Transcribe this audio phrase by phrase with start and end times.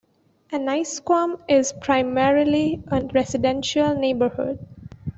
[0.51, 4.57] Annisquam is primarily a residential neighborhood.